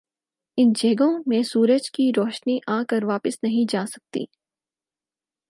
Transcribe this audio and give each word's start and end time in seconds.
ان 0.57 0.71
جگہوں 0.73 1.23
میں 1.25 1.41
سورج 1.43 1.91
کی 1.91 2.11
روشنی 2.17 2.57
آکر 2.67 3.03
واپس 3.03 3.43
نہیں 3.43 3.65
جاسکتی۔ 3.69 4.25